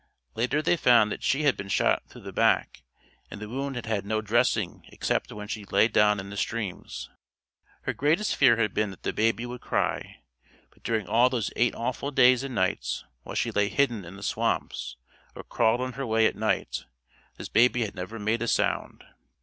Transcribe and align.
Later 0.33 0.63
they 0.63 0.77
found 0.77 1.11
that 1.11 1.21
she 1.21 1.43
had 1.43 1.55
been 1.55 1.67
shot 1.67 2.01
through 2.07 2.23
the 2.23 2.33
back 2.33 2.81
and 3.29 3.39
the 3.39 3.47
wound 3.47 3.75
had 3.75 3.85
had 3.85 4.03
no 4.03 4.19
dressing 4.19 4.83
except 4.91 5.31
when 5.31 5.47
she 5.47 5.63
laid 5.65 5.93
down 5.93 6.19
in 6.19 6.31
the 6.31 6.37
streams. 6.37 7.11
Her 7.83 7.93
greatest 7.93 8.35
fear 8.35 8.55
had 8.57 8.73
been 8.73 8.89
that 8.89 9.03
the 9.03 9.13
baby 9.13 9.45
would 9.45 9.61
cry, 9.61 10.23
but 10.71 10.81
during 10.81 11.07
all 11.07 11.29
those 11.29 11.51
eight 11.55 11.75
awful 11.75 12.09
days 12.09 12.41
and 12.41 12.55
nights 12.55 13.05
while 13.21 13.35
she 13.35 13.51
lay 13.51 13.69
hidden 13.69 14.03
in 14.03 14.15
the 14.15 14.23
swamps 14.23 14.97
or 15.35 15.43
crawled 15.43 15.81
on 15.81 15.93
her 15.93 16.05
way 16.07 16.25
at 16.25 16.35
night, 16.35 16.85
this 17.37 17.47
baby 17.49 17.81
had 17.85 17.93
never 17.93 18.17
made 18.17 18.41
a 18.41 18.47
sound. 18.47 19.03